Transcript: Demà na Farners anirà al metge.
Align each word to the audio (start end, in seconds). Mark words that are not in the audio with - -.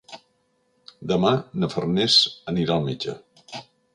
Demà 1.11 1.33
na 1.65 1.69
Farners 1.75 2.17
anirà 2.53 2.79
al 2.79 2.89
metge. 2.91 3.17